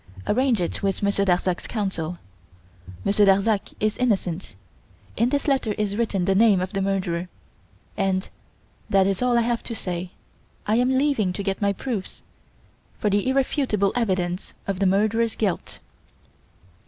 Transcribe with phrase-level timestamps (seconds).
[0.25, 2.17] Arrange it with Monsieur Darzac's counsel.
[3.05, 4.55] Monsieur Darzac is innocent.
[5.15, 7.29] In this letter is written the name of the murderer;
[7.95, 8.27] and
[8.89, 10.09] that is all I have to say.
[10.65, 12.23] I am leaving to get my proofs
[12.97, 15.77] for the irrefutable evidence of the murderer's guilt.